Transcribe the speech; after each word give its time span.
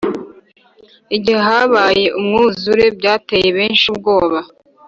igihe 1.15 1.41
habaye 1.49 2.05
umwuzure 2.19 2.85
byateye 2.97 3.47
benshi 3.57 3.85
ubwoba 3.93 4.39